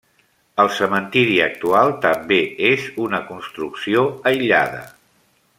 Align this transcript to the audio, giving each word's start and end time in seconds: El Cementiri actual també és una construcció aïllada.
El 0.61 0.69
Cementiri 0.77 1.35
actual 1.47 1.93
també 2.07 2.41
és 2.71 2.89
una 3.07 3.23
construcció 3.31 4.03
aïllada. 4.33 4.83